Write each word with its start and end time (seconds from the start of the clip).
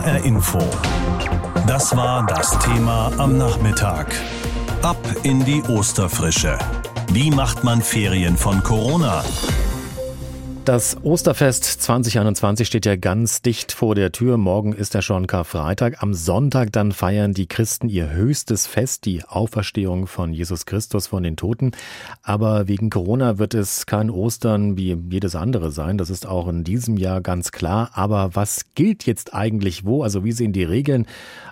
HR 0.00 0.24
Info. 0.24 0.58
Das 1.66 1.94
war 1.94 2.24
das 2.24 2.58
Thema 2.60 3.12
am 3.18 3.36
Nachmittag. 3.36 4.06
Ab 4.80 4.96
in 5.24 5.44
die 5.44 5.62
Osterfrische. 5.64 6.56
Wie 7.12 7.30
macht 7.30 7.64
man 7.64 7.82
Ferien 7.82 8.38
von 8.38 8.62
Corona? 8.62 9.22
Das 10.70 10.98
Osterfest 11.02 11.64
2021 11.64 12.64
steht 12.64 12.86
ja 12.86 12.94
ganz 12.94 13.42
dicht 13.42 13.72
vor 13.72 13.96
der 13.96 14.12
Tür. 14.12 14.36
Morgen 14.36 14.72
ist 14.72 14.94
ja 14.94 15.02
schon 15.02 15.26
Karfreitag. 15.26 16.00
Am 16.00 16.14
Sonntag 16.14 16.70
dann 16.70 16.92
feiern 16.92 17.34
die 17.34 17.48
Christen 17.48 17.88
ihr 17.88 18.12
höchstes 18.12 18.68
Fest, 18.68 19.04
die 19.04 19.24
Auferstehung 19.24 20.06
von 20.06 20.32
Jesus 20.32 20.66
Christus 20.66 21.08
von 21.08 21.24
den 21.24 21.36
Toten. 21.36 21.72
Aber 22.22 22.68
wegen 22.68 22.88
Corona 22.88 23.38
wird 23.38 23.54
es 23.54 23.86
kein 23.86 24.10
Ostern 24.10 24.76
wie 24.76 24.96
jedes 25.10 25.34
andere 25.34 25.72
sein. 25.72 25.98
Das 25.98 26.08
ist 26.08 26.24
auch 26.24 26.46
in 26.46 26.62
diesem 26.62 26.96
Jahr 26.96 27.20
ganz 27.20 27.50
klar. 27.50 27.90
Aber 27.94 28.36
was 28.36 28.66
gilt 28.76 29.06
jetzt 29.06 29.34
eigentlich 29.34 29.84
wo? 29.84 30.04
Also 30.04 30.22
wie 30.22 30.30
sehen 30.30 30.52
die 30.52 30.62
Regeln 30.62 31.06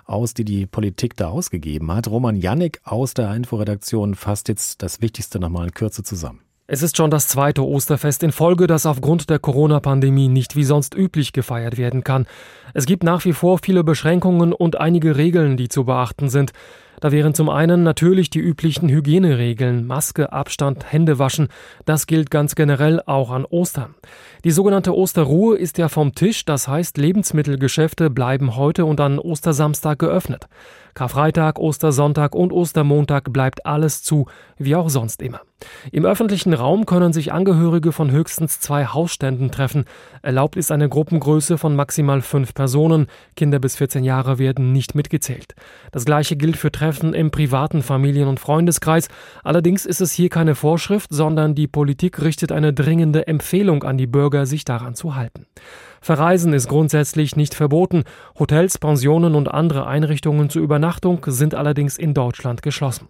aus, 0.05 0.33
die 0.33 0.45
die 0.45 0.65
Politik 0.65 1.17
da 1.17 1.27
ausgegeben 1.27 1.93
hat? 1.93 2.07
Roman 2.07 2.37
Jannik 2.37 2.79
aus 2.85 3.15
der 3.15 3.35
Inforedaktion 3.35 4.15
fasst 4.15 4.47
jetzt 4.47 4.81
das 4.81 5.01
Wichtigste 5.01 5.41
nochmal 5.41 5.65
in 5.65 5.73
Kürze 5.73 6.03
zusammen. 6.03 6.39
Es 6.71 6.83
ist 6.83 6.97
schon 6.97 7.09
das 7.09 7.27
zweite 7.27 7.65
Osterfest 7.65 8.21
in 8.21 8.31
Folge, 8.31 8.67
das 8.67 8.85
aufgrund 8.85 9.31
der 9.31 9.39
Corona-Pandemie 9.39 10.27
nicht 10.27 10.55
wie 10.55 10.63
sonst 10.63 10.93
üblich 10.93 11.33
gefeiert 11.33 11.79
werden 11.79 12.03
kann. 12.03 12.27
Es 12.75 12.85
gibt 12.85 13.01
nach 13.01 13.25
wie 13.25 13.33
vor 13.33 13.57
viele 13.57 13.83
Beschränkungen 13.83 14.53
und 14.53 14.79
einige 14.79 15.17
Regeln, 15.17 15.57
die 15.57 15.67
zu 15.67 15.85
beachten 15.85 16.29
sind. 16.29 16.51
Da 16.99 17.11
wären 17.11 17.33
zum 17.33 17.49
einen 17.49 17.81
natürlich 17.81 18.29
die 18.29 18.39
üblichen 18.39 18.87
Hygieneregeln, 18.87 19.87
Maske, 19.87 20.31
Abstand, 20.31 20.91
Hände 20.91 21.17
waschen. 21.17 21.47
Das 21.85 22.05
gilt 22.05 22.29
ganz 22.29 22.53
generell 22.53 23.01
auch 23.03 23.31
an 23.31 23.45
Ostern. 23.45 23.95
Die 24.43 24.51
sogenannte 24.51 24.95
Osterruhe 24.95 25.57
ist 25.57 25.79
ja 25.79 25.89
vom 25.89 26.13
Tisch, 26.13 26.45
das 26.45 26.67
heißt 26.67 26.99
Lebensmittelgeschäfte 26.99 28.11
bleiben 28.11 28.57
heute 28.57 28.85
und 28.85 28.99
an 28.99 29.17
Ostersamstag 29.17 29.97
geöffnet. 29.97 30.47
Karfreitag, 30.93 31.59
Ostersonntag 31.59 32.35
und 32.35 32.51
Ostermontag 32.51 33.31
bleibt 33.31 33.65
alles 33.65 34.03
zu, 34.03 34.25
wie 34.57 34.75
auch 34.75 34.89
sonst 34.89 35.21
immer. 35.21 35.41
Im 35.91 36.05
öffentlichen 36.05 36.53
Raum 36.53 36.85
können 36.85 37.11
sich 37.11 37.33
Angehörige 37.33 37.91
von 37.91 38.11
höchstens 38.11 38.59
zwei 38.59 38.85
Hausständen 38.85 39.51
treffen. 39.51 39.85
Erlaubt 40.21 40.55
ist 40.55 40.71
eine 40.71 40.87
Gruppengröße 40.87 41.57
von 41.57 41.75
maximal 41.75 42.21
fünf 42.21 42.53
Personen. 42.53 43.07
Kinder 43.35 43.59
bis 43.59 43.75
14 43.75 44.03
Jahre 44.03 44.39
werden 44.39 44.71
nicht 44.71 44.95
mitgezählt. 44.95 45.55
Das 45.91 46.05
gleiche 46.05 46.37
gilt 46.37 46.57
für 46.57 46.71
Treffen 46.71 47.13
im 47.13 47.31
privaten 47.31 47.81
Familien- 47.81 48.29
und 48.29 48.39
Freundeskreis. 48.39 49.09
Allerdings 49.43 49.85
ist 49.85 50.01
es 50.01 50.13
hier 50.13 50.29
keine 50.29 50.55
Vorschrift, 50.55 51.11
sondern 51.11 51.55
die 51.55 51.67
Politik 51.67 52.21
richtet 52.21 52.51
eine 52.51 52.73
dringende 52.73 53.27
Empfehlung 53.27 53.83
an 53.83 53.97
die 53.97 54.07
Bürger, 54.07 54.45
sich 54.45 54.63
daran 54.63 54.95
zu 54.95 55.15
halten. 55.15 55.45
Verreisen 56.01 56.53
ist 56.53 56.67
grundsätzlich 56.67 57.35
nicht 57.35 57.53
verboten. 57.53 58.03
Hotels, 58.37 58.77
Pensionen 58.77 59.35
und 59.35 59.49
andere 59.49 59.87
Einrichtungen 59.87 60.49
zur 60.49 60.61
Übernachtung 60.61 61.25
sind 61.27 61.55
allerdings 61.55 61.97
in 61.97 62.13
Deutschland 62.13 62.61
geschlossen. 62.61 63.07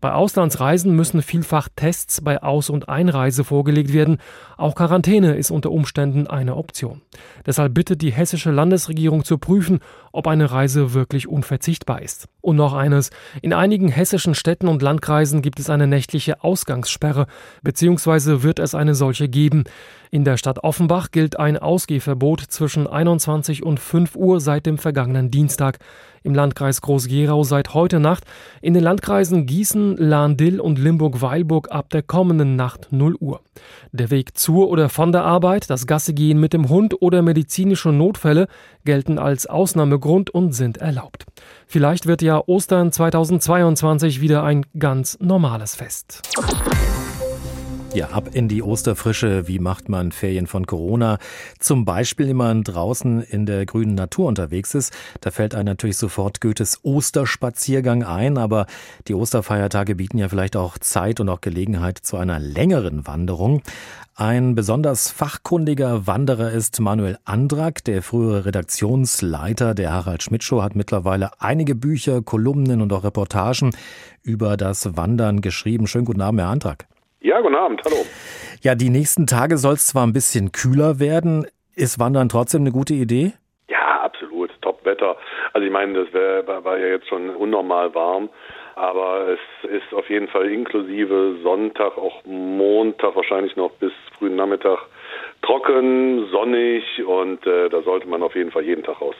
Bei 0.00 0.12
Auslandsreisen 0.12 0.94
müssen 0.94 1.22
vielfach 1.22 1.68
Tests 1.74 2.20
bei 2.20 2.42
Aus- 2.42 2.70
und 2.70 2.88
Einreise 2.88 3.44
vorgelegt 3.44 3.92
werden. 3.92 4.18
Auch 4.56 4.74
Quarantäne 4.74 5.34
ist 5.34 5.50
unter 5.50 5.70
Umständen 5.70 6.26
eine 6.26 6.56
Option. 6.56 7.02
Deshalb 7.46 7.74
bittet 7.74 8.02
die 8.02 8.12
hessische 8.12 8.50
Landesregierung 8.50 9.24
zu 9.24 9.38
prüfen, 9.38 9.80
ob 10.18 10.26
eine 10.26 10.50
Reise 10.50 10.94
wirklich 10.94 11.28
unverzichtbar 11.28 12.02
ist. 12.02 12.26
Und 12.40 12.56
noch 12.56 12.74
eines. 12.74 13.10
In 13.40 13.52
einigen 13.52 13.86
hessischen 13.86 14.34
Städten 14.34 14.66
und 14.66 14.82
Landkreisen 14.82 15.42
gibt 15.42 15.60
es 15.60 15.70
eine 15.70 15.86
nächtliche 15.86 16.42
Ausgangssperre, 16.42 17.28
beziehungsweise 17.62 18.42
wird 18.42 18.58
es 18.58 18.74
eine 18.74 18.96
solche 18.96 19.28
geben. 19.28 19.62
In 20.10 20.24
der 20.24 20.36
Stadt 20.36 20.64
Offenbach 20.64 21.12
gilt 21.12 21.38
ein 21.38 21.56
Ausgehverbot 21.56 22.40
zwischen 22.40 22.88
21 22.88 23.62
und 23.62 23.78
5 23.78 24.16
Uhr 24.16 24.40
seit 24.40 24.66
dem 24.66 24.78
vergangenen 24.78 25.30
Dienstag. 25.30 25.78
Im 26.22 26.34
Landkreis 26.34 26.80
Groß-Gerau 26.80 27.42
seit 27.44 27.74
heute 27.74 28.00
Nacht. 28.00 28.24
In 28.60 28.74
den 28.74 28.82
Landkreisen 28.82 29.46
Gießen, 29.46 29.96
Lahn-Dill 29.96 30.60
und 30.60 30.78
Limburg-Weilburg 30.78 31.70
ab 31.70 31.90
der 31.90 32.02
kommenden 32.02 32.56
Nacht 32.56 32.88
0 32.90 33.16
Uhr. 33.20 33.40
Der 33.92 34.10
Weg 34.10 34.36
zur 34.36 34.68
oder 34.68 34.88
von 34.88 35.12
der 35.12 35.24
Arbeit, 35.24 35.70
das 35.70 35.86
Gassegehen 35.86 36.40
mit 36.40 36.52
dem 36.52 36.68
Hund 36.68 37.00
oder 37.00 37.22
medizinische 37.22 37.90
Notfälle 37.90 38.48
gelten 38.84 39.18
als 39.18 39.46
Ausnahmegrund 39.46 40.30
und 40.30 40.52
sind 40.52 40.78
erlaubt. 40.78 41.26
Vielleicht 41.66 42.06
wird 42.06 42.22
ja 42.22 42.42
Ostern 42.46 42.92
2022 42.92 44.20
wieder 44.20 44.42
ein 44.42 44.64
ganz 44.78 45.18
normales 45.20 45.74
Fest. 45.74 46.22
Ja, 47.94 48.10
ab 48.10 48.28
in 48.34 48.48
die 48.48 48.62
Osterfrische. 48.62 49.48
Wie 49.48 49.58
macht 49.58 49.88
man 49.88 50.12
Ferien 50.12 50.46
von 50.46 50.66
Corona? 50.66 51.18
Zum 51.58 51.86
Beispiel, 51.86 52.28
wenn 52.28 52.36
man 52.36 52.62
draußen 52.62 53.22
in 53.22 53.46
der 53.46 53.64
grünen 53.64 53.94
Natur 53.94 54.26
unterwegs 54.28 54.74
ist. 54.74 54.92
Da 55.22 55.30
fällt 55.30 55.54
einem 55.54 55.66
natürlich 55.66 55.96
sofort 55.96 56.40
Goethes 56.42 56.80
Osterspaziergang 56.84 58.04
ein. 58.04 58.36
Aber 58.36 58.66
die 59.08 59.14
Osterfeiertage 59.14 59.94
bieten 59.94 60.18
ja 60.18 60.28
vielleicht 60.28 60.54
auch 60.54 60.76
Zeit 60.78 61.18
und 61.18 61.30
auch 61.30 61.40
Gelegenheit 61.40 61.98
zu 61.98 62.18
einer 62.18 62.38
längeren 62.38 63.06
Wanderung. 63.06 63.62
Ein 64.14 64.54
besonders 64.54 65.10
fachkundiger 65.10 66.06
Wanderer 66.06 66.52
ist 66.52 66.78
Manuel 66.80 67.18
Andrak, 67.24 67.84
der 67.84 68.02
frühere 68.02 68.44
Redaktionsleiter 68.44 69.74
der 69.74 69.92
Harald 69.92 70.22
Schmidt 70.22 70.44
Show, 70.44 70.62
hat 70.62 70.76
mittlerweile 70.76 71.30
einige 71.40 71.74
Bücher, 71.74 72.20
Kolumnen 72.20 72.82
und 72.82 72.92
auch 72.92 73.04
Reportagen 73.04 73.70
über 74.22 74.56
das 74.56 74.96
Wandern 74.96 75.40
geschrieben. 75.40 75.86
Schönen 75.86 76.04
guten 76.04 76.20
Abend, 76.20 76.40
Herr 76.40 76.48
Andrak. 76.48 76.86
Ja, 77.20 77.40
guten 77.40 77.56
Abend, 77.56 77.82
hallo. 77.84 78.06
Ja, 78.62 78.76
die 78.76 78.90
nächsten 78.90 79.26
Tage 79.26 79.58
soll 79.58 79.74
es 79.74 79.88
zwar 79.88 80.06
ein 80.06 80.12
bisschen 80.12 80.52
kühler 80.52 81.00
werden. 81.00 81.46
Ist 81.74 81.98
Wandern 81.98 82.28
trotzdem 82.28 82.60
eine 82.60 82.70
gute 82.70 82.94
Idee? 82.94 83.32
Ja, 83.68 84.02
absolut. 84.02 84.50
Top-Wetter. 84.62 85.16
Also 85.52 85.66
ich 85.66 85.72
meine, 85.72 86.04
das 86.04 86.12
wär, 86.14 86.46
war 86.46 86.78
ja 86.78 86.86
jetzt 86.86 87.08
schon 87.08 87.30
unnormal 87.30 87.92
warm. 87.92 88.28
Aber 88.78 89.26
es 89.28 89.70
ist 89.70 89.92
auf 89.92 90.08
jeden 90.08 90.28
Fall 90.28 90.48
inklusive 90.48 91.34
Sonntag, 91.42 91.98
auch 91.98 92.24
Montag, 92.24 93.16
wahrscheinlich 93.16 93.56
noch 93.56 93.72
bis 93.72 93.90
frühen 94.16 94.36
Nachmittag 94.36 94.78
trocken, 95.42 96.28
sonnig 96.30 96.84
und 97.04 97.44
äh, 97.44 97.68
da 97.70 97.82
sollte 97.82 98.06
man 98.06 98.22
auf 98.22 98.36
jeden 98.36 98.52
Fall 98.52 98.62
jeden 98.62 98.84
Tag 98.84 99.00
raus. 99.00 99.16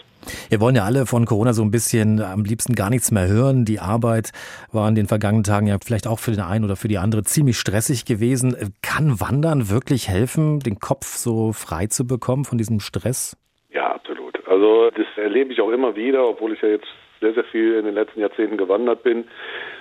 Wir 0.48 0.60
wollen 0.60 0.76
ja 0.76 0.84
alle 0.84 1.06
von 1.06 1.24
Corona 1.24 1.52
so 1.54 1.62
ein 1.62 1.72
bisschen 1.72 2.20
am 2.20 2.44
liebsten 2.44 2.76
gar 2.76 2.88
nichts 2.88 3.10
mehr 3.10 3.26
hören. 3.26 3.64
Die 3.64 3.80
Arbeit 3.80 4.30
war 4.70 4.88
in 4.88 4.94
den 4.94 5.06
vergangenen 5.06 5.42
Tagen 5.42 5.66
ja 5.66 5.76
vielleicht 5.84 6.06
auch 6.06 6.20
für 6.20 6.30
den 6.30 6.40
einen 6.40 6.64
oder 6.64 6.76
für 6.76 6.88
die 6.88 6.98
andere 6.98 7.24
ziemlich 7.24 7.58
stressig 7.58 8.04
gewesen. 8.04 8.56
Kann 8.82 9.20
Wandern 9.20 9.70
wirklich 9.70 10.08
helfen, 10.08 10.60
den 10.60 10.78
Kopf 10.78 11.06
so 11.06 11.52
frei 11.52 11.86
zu 11.86 12.06
bekommen 12.06 12.44
von 12.44 12.58
diesem 12.58 12.78
Stress? 12.78 13.36
Ja, 13.70 13.92
absolut. 13.92 14.38
Also 14.46 14.90
das 14.90 15.06
erlebe 15.16 15.52
ich 15.52 15.60
auch 15.60 15.70
immer 15.70 15.96
wieder, 15.96 16.28
obwohl 16.28 16.52
ich 16.52 16.62
ja 16.62 16.68
jetzt 16.68 16.86
sehr, 17.20 17.34
sehr 17.34 17.44
viel 17.44 17.74
in 17.74 17.84
den 17.84 17.94
letzten 17.94 18.20
Jahrzehnten 18.20 18.56
gewandert 18.56 19.02
bin. 19.02 19.24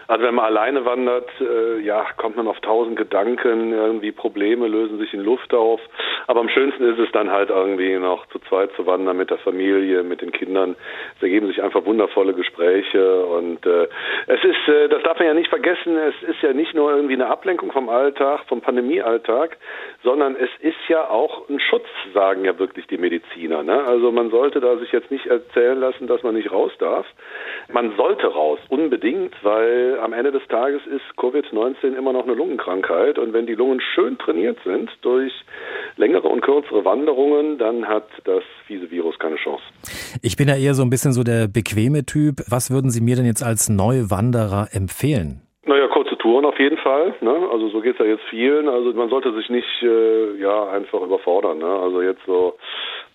Also 0.08 0.24
wenn 0.24 0.36
man 0.36 0.46
alleine 0.46 0.86
wandert, 0.86 1.30
äh, 1.42 1.80
ja, 1.80 2.06
kommt 2.18 2.38
man 2.38 2.48
auf 2.48 2.60
tausend 2.62 2.98
Gedanken, 2.98 3.74
irgendwie 3.74 4.12
Probleme 4.12 4.68
lösen 4.68 4.98
sich 5.00 5.14
in 5.14 5.22
Luft 5.22 5.54
auf. 5.54 5.82
Aber 6.28 6.42
am 6.42 6.50
schönsten 6.50 6.84
ist 6.84 7.00
es 7.00 7.12
dann 7.14 7.32
halt 7.32 7.50
irgendwie 7.50 7.96
noch 7.96 8.26
zu 8.28 8.40
zweit 8.40 8.72
zu 8.74 8.86
wandern 8.86 9.16
mit 9.16 9.30
der 9.30 9.38
Familie, 9.38 10.04
mit 10.04 10.22
den 10.22 10.34
Kindern. 10.34 10.76
Es 11.16 11.24
ergeben 11.24 11.48
sich 11.48 11.64
einfach 11.64 11.86
wundervolle 11.86 12.34
Gespräche 12.34 13.26
und 13.26 13.66
äh, 13.66 13.88
es 14.28 14.44
ist, 14.44 14.68
äh, 14.68 14.90
das 14.90 15.02
darf 15.04 15.18
man 15.20 15.28
ja 15.28 15.34
nicht 15.34 15.50
vergessen, 15.50 15.96
es 15.98 16.30
ist 16.30 16.42
ja 16.42 16.52
nicht 16.52 16.74
nur 16.74 16.92
irgendwie 16.92 17.14
eine 17.14 17.28
Ablenkung 17.28 17.72
vom 17.72 17.88
Alltag, 17.88 18.42
vom 18.48 18.60
Pandemiealltag, 18.60 19.58
sondern 20.04 20.36
es 20.36 20.50
ist 20.60 20.76
ja 20.90 21.10
auch 21.10 21.48
ein 21.50 21.62
Schutz, 21.62 21.88
sagen 22.14 22.44
ja 22.44 22.60
wirklich 22.60 22.88
die 22.88 22.98
Mediziner. 22.98 23.64
Ne? 23.64 23.86
Also 23.86 24.12
man 24.12 24.30
sollte 24.30 24.60
da 24.60 24.76
sich 24.78 24.92
jetzt 24.92 25.10
nicht 25.10 25.28
erzählen 25.28 25.80
lassen, 25.80 26.08
dass 26.08 26.24
man 26.24 26.36
nicht 26.36 26.52
raus 26.52 26.74
darf. 26.80 27.06
Man 27.72 27.96
sollte 27.96 28.28
raus, 28.28 28.60
unbedingt, 28.68 29.34
weil 29.44 29.98
am 30.02 30.12
Ende 30.12 30.34
des 30.34 30.46
Tages 30.50 30.86
ist 30.88 31.06
Covid-19 31.18 31.98
immer 31.98 32.12
noch 32.12 32.26
eine 32.26 32.34
Lungenkrankheit 32.34 33.18
und 33.18 33.32
wenn 33.32 33.48
die 33.48 33.56
Lungen 33.56 33.80
schön 33.80 34.18
trainiert 34.18 34.58
sind 34.66 34.92
durch 35.02 35.34
längere 35.98 36.28
und 36.28 36.42
kürzere 36.42 36.86
Wanderungen, 36.86 37.58
dann 37.58 37.88
hat 37.88 38.08
das 38.24 38.44
fiese 38.66 38.90
Virus 38.92 39.18
keine 39.20 39.36
Chance. 39.36 39.64
Ich 40.22 40.38
bin 40.38 40.48
ja 40.48 40.56
eher 40.56 40.74
so 40.74 40.84
ein 40.84 40.90
bisschen 40.90 41.14
so 41.14 41.24
der 41.24 41.48
bequeme 41.48 42.06
Typ. 42.06 42.42
Was 42.50 42.72
würden 42.72 42.90
Sie 42.90 43.02
mir 43.02 43.16
denn 43.16 43.26
jetzt 43.26 43.44
als 43.44 43.70
Neuwanderer 43.70 44.70
empfehlen? 44.72 45.42
Naja, 45.66 45.88
kurze 45.90 46.18
Touren 46.18 46.46
auf 46.46 46.58
jeden 46.60 46.78
Fall. 46.78 47.14
Ne? 47.20 47.36
Also 47.52 47.68
so 47.68 47.82
geht 47.82 47.94
es 47.94 48.00
ja 48.00 48.06
jetzt 48.06 48.24
vielen. 48.30 48.70
Also 48.70 48.94
man 48.94 49.10
sollte 49.10 49.34
sich 49.34 49.50
nicht 49.50 49.84
äh, 49.84 50.40
ja 50.40 50.70
einfach 50.70 51.02
überfordern. 51.02 51.58
Ne? 51.58 51.66
Also 51.66 52.02
jetzt 52.02 52.22
so 52.26 52.56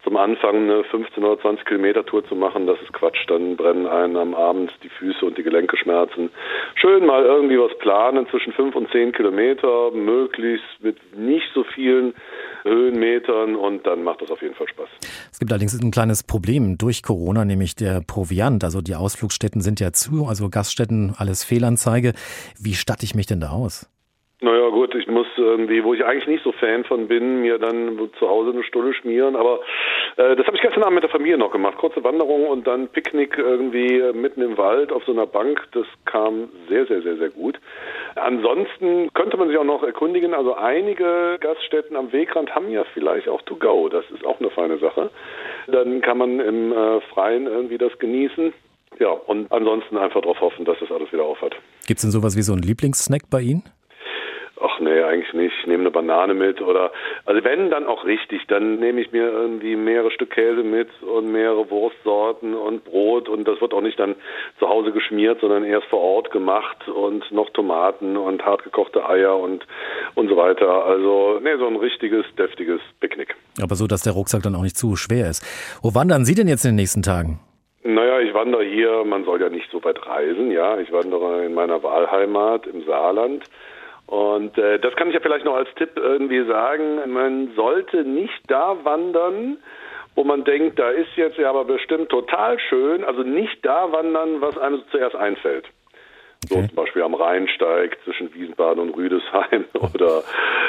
zum 0.05 0.17
Anfang 0.17 0.57
eine 0.57 0.85
15 0.85 1.25
oder 1.25 1.41
20 1.41 1.65
Kilometer 1.65 2.05
Tour 2.05 2.27
zu 2.27 2.35
machen, 2.35 2.67
das 2.67 2.81
ist 2.83 2.93
Quatsch. 2.93 3.25
Dann 3.29 3.57
brennen 3.57 3.87
einen 3.87 4.17
am 4.17 4.35
Abend 4.35 4.73
die 4.83 4.89
Füße 4.89 5.25
und 5.25 5.39
die 5.39 5.43
Gelenke 5.43 5.77
schmerzen. 5.77 6.31
Schön 6.75 7.07
mal 7.07 7.25
irgendwie 7.25 7.59
was 7.59 7.77
planen 7.79 8.27
zwischen 8.29 8.53
5 8.53 8.75
und 8.75 8.91
10 8.91 9.13
Kilometer, 9.13 9.91
möglichst 9.93 10.67
mit 10.81 10.97
nicht 11.17 11.49
so 11.55 11.65
vielen 11.65 12.15
Höhenmetern 12.63 13.57
und 13.57 13.87
dann 13.87 14.03
macht 14.03 14.23
das 14.23 14.31
auf 14.31 14.41
jeden 14.43 14.55
Fall 14.55 14.69
Spaß. 14.69 14.89
Es 15.31 15.39
gibt 15.39 15.53
allerdings 15.53 15.79
ein 15.81 15.91
kleines 15.91 16.23
Problem 16.23 16.79
durch 16.79 17.03
Corona, 17.03 17.45
nämlich 17.45 17.75
der 17.75 18.01
Proviant. 18.01 18.65
Also 18.65 18.81
die 18.81 18.95
Ausflugsstätten 18.95 19.61
sind 19.61 19.81
ja 19.81 19.93
zu, 19.93 20.27
also 20.27 20.49
Gaststätten, 20.49 21.15
alles 21.17 21.45
Fehlanzeige. 21.45 22.13
Wie 22.59 22.75
statte 22.75 23.05
ich 23.05 23.15
mich 23.15 23.27
denn 23.27 23.41
da 23.41 23.51
aus? 23.51 23.89
Naja 24.43 24.71
gut, 24.71 24.93
ich 24.97 25.07
muss 25.07 25.29
irgendwie, 25.37 25.85
wo 25.85 25.95
ich 25.95 26.05
eigentlich 26.05 26.27
nicht 26.27 26.43
so 26.43 26.51
Fan 26.51 26.83
von 26.83 27.07
bin, 27.07 27.43
mir 27.43 27.59
dann 27.59 27.97
zu 28.19 28.29
Hause 28.29 28.51
eine 28.51 28.65
Stunde 28.65 28.93
schmieren. 28.93 29.37
Aber 29.37 29.61
äh, 30.17 30.35
das 30.35 30.45
habe 30.49 30.57
ich 30.57 30.63
gestern 30.63 30.83
Abend 30.83 30.97
mit 30.97 31.05
der 31.05 31.11
Familie 31.11 31.39
noch 31.39 31.53
gemacht. 31.53 31.79
Kurze 31.79 32.03
Wanderung 32.03 32.49
und 32.49 32.67
dann 32.67 32.89
Picknick 32.89 33.39
irgendwie 33.39 34.03
mitten 34.13 34.43
im 34.43 34.59
Wald 34.59 34.91
auf 34.91 35.05
so 35.05 35.13
einer 35.13 35.27
Bank. 35.27 35.63
Das 35.73 35.87
kam 36.07 36.49
sehr, 36.69 36.87
sehr, 36.87 37.03
sehr, 37.03 37.19
sehr 37.19 37.31
gut. 37.31 37.61
Ansonsten 38.17 39.13
könnte 39.15 39.37
man 39.37 39.47
sich 39.47 39.57
auch 39.57 39.65
noch 39.65 39.85
erkundigen. 39.85 40.35
Also 40.35 40.55
einige 40.55 41.39
Gaststätten 41.39 41.97
am 41.97 42.13
Wegrand 42.13 42.53
haben 42.53 42.69
ja 42.69 42.83
vielleicht 42.95 43.29
auch 43.29 43.43
To 43.43 43.55
Go. 43.55 43.89
Das 43.89 44.05
ist 44.11 44.27
auch 44.27 44.41
eine 44.41 44.51
feine 44.51 44.79
Sache. 44.79 45.11
Dann 45.69 46.01
kann 46.01 46.19
man 46.19 46.41
im 46.41 46.73
äh, 46.73 47.01
Freien 47.13 47.47
irgendwie 47.47 47.79
das 47.79 47.97
genießen. 48.01 48.53
Ja, 48.99 49.11
und 49.11 49.51
ansonsten 49.53 49.97
einfach 49.97 50.21
darauf 50.21 50.41
hoffen, 50.41 50.65
dass 50.65 50.79
das 50.81 50.91
alles 50.91 51.13
wieder 51.13 51.25
aufhat. 51.25 51.55
Gibt 51.87 51.99
es 51.99 52.03
denn 52.03 52.11
sowas 52.11 52.37
wie 52.37 52.43
so 52.43 52.53
einen 52.53 52.63
Lieblingssnack 52.63 53.31
bei 53.31 53.41
Ihnen? 53.41 53.63
Ach 54.65 54.79
nee, 54.81 55.03
eigentlich 55.03 55.33
nicht. 55.33 55.55
Ich 55.61 55.67
nehme 55.67 55.83
eine 55.83 55.91
Banane 55.91 56.35
mit 56.35 56.61
oder 56.61 56.93
also 57.25 57.43
wenn 57.45 57.71
dann 57.71 57.87
auch 57.87 58.05
richtig, 58.05 58.47
dann 58.47 58.77
nehme 58.77 59.01
ich 59.01 59.11
mir 59.11 59.29
irgendwie 59.29 59.75
mehrere 59.75 60.11
Stück 60.11 60.31
Käse 60.31 60.63
mit 60.63 60.89
und 61.03 61.33
mehrere 61.33 61.69
Wurstsorten 61.69 62.55
und 62.55 62.85
Brot 62.85 63.29
und 63.29 63.49
das 63.49 63.61
wird 63.61 63.75
auch 63.75 63.81
nicht 63.81 63.99
dann 63.99 64.15
zu 64.59 64.69
Hause 64.69 64.93
geschmiert, 64.93 65.41
sondern 65.41 65.65
erst 65.65 65.89
vor 65.89 66.01
Ort 66.01 66.31
gemacht 66.31 66.89
und 66.89 67.31
noch 67.33 67.51
Tomaten 67.51 68.17
und 68.17 68.45
hartgekochte 68.45 69.09
Eier 69.09 69.37
und 69.37 69.67
und 70.15 70.29
so 70.29 70.37
weiter. 70.37 70.85
Also 70.85 71.41
nee, 71.43 71.57
so 71.59 71.67
ein 71.67 71.77
richtiges 71.77 72.25
deftiges 72.39 72.81
Picknick. 73.01 73.35
Aber 73.61 73.75
so, 73.75 73.87
dass 73.87 74.03
der 74.03 74.13
Rucksack 74.13 74.43
dann 74.43 74.55
auch 74.55 74.63
nicht 74.63 74.77
zu 74.77 74.97
schwer 74.97 75.29
ist. 75.29 75.43
Wo 75.83 75.95
wandern 75.95 76.25
Sie 76.25 76.35
denn 76.35 76.47
jetzt 76.47 76.65
in 76.65 76.71
den 76.71 76.77
nächsten 76.77 77.03
Tagen? 77.03 77.41
Naja, 77.85 78.21
ich 78.21 78.33
wandere 78.33 78.63
hier, 78.63 79.05
man 79.05 79.25
soll 79.25 79.41
ja 79.41 79.49
nicht 79.49 79.69
so 79.73 79.83
weit 79.83 80.07
reisen, 80.07 80.53
ja. 80.53 80.79
Ich 80.79 80.93
wandere 80.93 81.45
in 81.45 81.55
meiner 81.55 81.83
Wahlheimat 81.83 82.67
im 82.69 82.85
Saarland. 82.85 83.45
Und 84.13 84.59
äh, 84.59 84.79
das 84.79 84.95
kann 84.97 85.09
ich 85.09 85.15
ja 85.15 85.21
vielleicht 85.23 85.47
noch 85.47 85.55
als 85.55 85.73
Tipp 85.77 85.93
irgendwie 85.97 86.45
sagen. 86.45 87.11
Man 87.11 87.55
sollte 87.57 88.05
nicht 88.05 88.43
da 88.47 88.77
wandern, 88.85 89.57
wo 90.15 90.23
man 90.23 90.45
denkt, 90.45 90.79
da 90.79 90.91
ist 90.91 91.17
jetzt 91.17 91.39
ja 91.39 91.49
aber 91.49 91.65
bestimmt 91.65 92.11
total 92.11 92.59
schön. 92.59 93.05
Also 93.05 93.23
nicht 93.23 93.65
da 93.65 93.91
wandern, 93.91 94.43
was 94.43 94.59
einem 94.59 94.83
zuerst 94.91 95.17
einfällt. 95.17 95.65
So 96.49 96.57
okay. 96.57 96.69
zum 96.69 96.77
Beispiel 96.77 97.03
am 97.03 97.15
Rheinsteig 97.15 97.99
zwischen 98.05 98.35
Wiesbaden 98.35 98.83
und 98.83 98.97
Rüdesheim 98.97 99.65
oder 99.95 100.23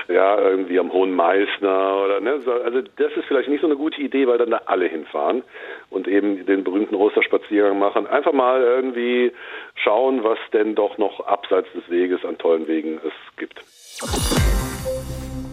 ja, 0.07 0.39
irgendwie 0.39 0.79
am 0.79 0.91
Hohen 0.91 1.13
Meißner 1.13 2.03
oder 2.03 2.19
ne, 2.19 2.39
also 2.63 2.81
das 2.81 3.11
ist 3.15 3.25
vielleicht 3.27 3.49
nicht 3.49 3.61
so 3.61 3.67
eine 3.67 3.75
gute 3.75 4.01
Idee, 4.01 4.27
weil 4.27 4.37
dann 4.37 4.51
da 4.51 4.61
alle 4.65 4.87
hinfahren 4.87 5.43
und 5.89 6.07
eben 6.07 6.45
den 6.45 6.63
berühmten 6.63 6.95
Osterspaziergang 6.95 7.79
machen. 7.79 8.07
Einfach 8.07 8.33
mal 8.33 8.61
irgendwie 8.61 9.31
schauen, 9.75 10.23
was 10.23 10.37
denn 10.51 10.75
doch 10.75 10.97
noch 10.97 11.21
abseits 11.25 11.67
des 11.73 11.89
Weges 11.89 12.23
an 12.25 12.37
tollen 12.37 12.67
Wegen 12.67 12.99
es 13.03 13.37
gibt. 13.37 13.63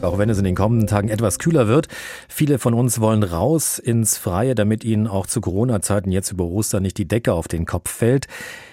Auch 0.02 0.18
wenn 0.18 0.30
es 0.30 0.38
in 0.38 0.44
den 0.44 0.54
kommenden 0.54 0.86
Tagen 0.86 1.08
etwas 1.08 1.38
kühler 1.38 1.68
wird. 1.68 1.88
Viele 2.28 2.58
von 2.58 2.72
uns 2.72 3.00
wollen 3.02 3.22
raus 3.22 3.78
ins 3.78 4.16
Freie, 4.16 4.54
damit 4.54 4.82
ihnen 4.82 5.06
auch 5.06 5.26
zu 5.26 5.42
Corona-Zeiten 5.42 6.10
jetzt 6.10 6.32
über 6.32 6.44
Ostern 6.44 6.82
nicht 6.82 6.96
die 6.96 7.06
Decke 7.06 7.34
auf 7.34 7.48
den 7.48 7.66
Kopf 7.66 7.90
fällt. 7.90 8.26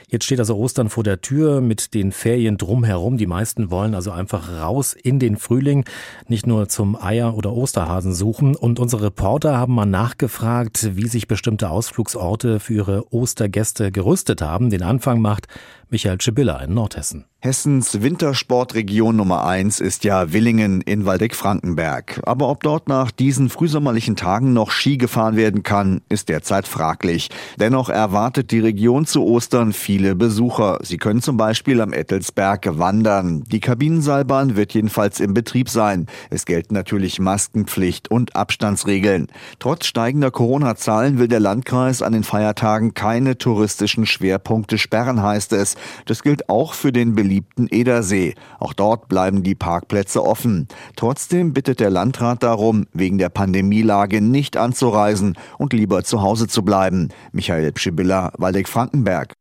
Jetzt 0.10 0.24
steht 0.24 0.40
also 0.40 0.56
Ostern 0.56 0.88
vor 0.88 1.04
der 1.04 1.20
Tür 1.20 1.60
mit 1.60 1.94
den 1.94 2.14
Ferien 2.14 2.58
drumherum. 2.58 3.18
Die 3.18 3.28
meisten 3.28 3.70
wollen 3.70 3.94
also 3.94 4.12
einfach 4.12 4.50
raus 4.50 4.94
in 4.94 5.20
den 5.20 5.36
Frühling, 5.36 5.84
nicht 6.30 6.48
nur 6.48 6.70
zum 6.70 6.96
Eier- 6.96 7.36
oder 7.36 7.52
Osterhasen 7.52 8.14
suchen. 8.14 8.56
Und 8.56 8.80
unsere 8.80 9.04
Reporter 9.04 9.58
haben 9.58 9.76
mal 9.76 9.86
nachgefragt, 9.86 10.96
wie 10.96 11.10
sich 11.10 11.28
bestimmte 11.28 11.70
Ausflugsorte 11.70 12.62
für 12.62 12.74
ihre 12.74 13.14
Ostergäste 13.14 13.92
gerüstet 13.92 14.42
haben. 14.42 14.70
Den 14.70 14.82
Anfang 14.82 15.20
macht 15.20 15.48
Michael 15.90 16.20
Schibilla 16.20 16.60
in 16.60 16.74
Nordhessen. 16.74 17.26
Hessens 17.40 18.02
Wintersportregion 18.02 19.16
Nummer 19.16 19.46
eins 19.46 19.80
ist 19.80 20.04
ja 20.04 20.34
Willingen 20.34 20.82
in 20.82 21.06
Waldeck-Frankenberg. 21.06 22.20
Aber 22.26 22.50
ob 22.50 22.64
dort 22.64 22.90
nach 22.90 23.12
diesen 23.12 23.50
frühsommerlichen 23.50 24.16
Tagen 24.16 24.54
noch 24.54 24.72
Ski 24.72 24.98
gefahren 24.98 25.38
werden 25.38 25.64
kann, 25.64 26.02
ist 26.10 26.30
derzeit 26.30 26.68
fraglich. 26.68 27.30
Dennoch 27.58 27.90
erwartet 27.90 28.52
die 28.52 28.60
Region 28.60 29.06
zu 29.06 29.24
Ostern 29.24 29.72
viele 29.72 30.16
Besucher. 30.16 30.80
Sie 30.82 30.98
können 30.98 31.22
zum 31.22 31.38
Beispiel 31.38 31.80
am 31.80 31.94
Ettelsberg 31.94 32.80
wandern. 32.80 33.44
Die 33.44 33.62
Kabinenseilbahn 33.62 34.58
wird 34.58 34.74
jedenfalls 34.74 35.22
im 35.22 35.34
Betrieb 35.34 35.70
sein. 35.70 36.08
Es 36.32 36.46
gelten 36.46 36.74
natürlich 36.74 37.20
Maskenpflicht 37.20 38.12
und 38.12 38.36
Abstandsregeln. 38.36 39.28
Trotz 39.60 39.86
steigender 39.86 40.32
Corona-Zahlen 40.32 41.20
will 41.20 41.30
der 41.30 41.40
Landkreis 41.40 42.02
an 42.02 42.14
den 42.14 42.24
Feiertagen 42.24 42.96
keine 42.96 43.38
touristischen 43.38 44.06
Schwerpunkte 44.06 44.80
sperren, 44.80 45.22
heißt 45.22 45.54
es. 45.54 45.77
Das 46.06 46.24
gilt 46.24 46.50
auch 46.50 46.74
für 46.74 46.92
den 46.92 47.16
beliebten 47.16 47.68
Edersee. 47.68 48.36
Auch 48.60 48.74
dort 48.74 49.08
bleiben 49.08 49.44
die 49.44 49.56
Parkplätze 49.56 50.24
offen. 50.24 50.68
Trotzdem 50.96 51.54
bittet 51.54 51.80
der 51.80 51.90
Landrat 51.90 52.44
darum, 52.44 52.86
wegen 52.94 53.18
der 53.18 53.30
Pandemielage 53.30 54.22
nicht 54.22 54.58
anzureisen 54.58 55.38
und 55.58 55.74
lieber 55.74 56.04
zu 56.04 56.22
Hause 56.22 56.48
zu 56.48 56.64
bleiben. 56.64 57.10
Michael 57.32 57.72
Pschibilla, 57.72 58.32
Waldeck-Frankenberg. 58.38 59.34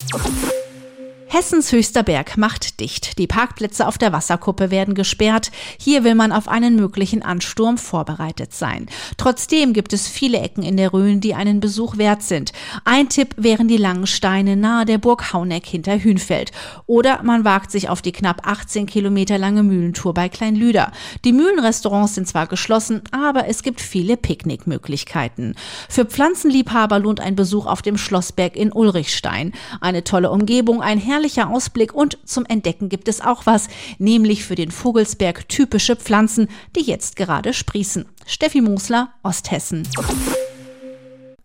Hessens 1.28 1.73
höchster 1.73 2.05
Berg 2.05 2.37
macht 2.37 2.78
dicht. 2.78 3.19
Die 3.19 3.26
Parkplätze 3.26 3.88
auf 3.88 3.99
der 3.99 4.12
Wasserkuppe 4.12 4.70
werden 4.70 4.94
gesperrt. 4.94 5.50
Hier 5.76 6.05
will 6.05 6.14
man 6.14 6.31
auf 6.31 6.46
einen 6.46 6.76
möglichen 6.76 7.23
Ansturm 7.23 7.78
vorbereitet 7.78 8.55
sein. 8.55 8.87
Trotzdem 9.17 9.73
gibt 9.73 9.93
es 9.93 10.06
viele 10.06 10.38
Ecken 10.38 10.62
in 10.62 10.76
der 10.76 10.93
Rhön, 10.93 11.20
die 11.20 11.34
einen 11.34 11.58
Besuch 11.58 11.99
wert 11.99 12.23
sind. 12.23 12.52
Ein 12.84 13.08
Tipp 13.08 13.34
wären 13.37 13.67
die 13.67 13.76
langen 13.76 14.06
Steine 14.06 14.56
nahe 14.56 14.84
der 14.84 14.99
Burg 14.99 15.32
Hauneck 15.32 15.67
hinter 15.67 16.02
Hünfeld. 16.02 16.52
Oder 16.87 17.25
man 17.25 17.44
wagt 17.44 17.73
sich 17.73 17.88
auf 17.88 18.02
die 18.02 18.12
knapp 18.12 18.46
18 18.46 18.87
Kilometer 18.87 19.37
lange 19.37 19.64
Mühlentour 19.64 20.14
bei 20.14 20.28
Kleinlüder. 20.28 20.93
Die 21.25 21.32
Mühlenrestaurants 21.32 22.14
sind 22.14 22.28
zwar 22.28 22.46
geschlossen, 22.46 23.02
aber 23.11 23.49
es 23.49 23.64
gibt 23.64 23.81
viele 23.81 24.17
Picknickmöglichkeiten. 24.17 25.56
Für 25.88 26.05
Pflanzenliebhaber 26.05 27.00
lohnt 27.00 27.19
ein 27.19 27.34
Besuch 27.34 27.67
auf 27.67 27.82
dem 27.82 27.99
Schlossberg 27.99 28.55
in 28.55 28.73
Ulrichstein. 28.73 29.52
Eine 29.81 30.05
tolle 30.05 30.31
Umgebung, 30.31 30.82
ein 30.82 30.99
herrliches 30.99 31.16
herrlicher 31.17 31.49
Ausblick 31.49 31.95
und 31.95 32.19
zum 32.27 32.45
Entdecken 32.45 32.91
gibt 32.91 33.09
es 33.09 33.23
auch 33.23 33.47
was, 33.47 33.69
nämlich 33.99 34.45
für 34.45 34.55
den 34.55 34.71
Vogelsberg 34.71 35.49
typische 35.49 35.97
Pflanzen, 35.97 36.49
die 36.77 36.83
jetzt 36.83 37.17
gerade 37.17 37.55
sprießen. 37.55 38.05
Steffi 38.27 38.61
Mosler, 38.61 39.15
Osthessen. 39.23 39.89